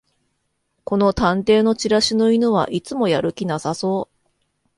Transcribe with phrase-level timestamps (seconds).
[0.83, 4.27] この探偵のチラシの犬はいつもやる気なさそう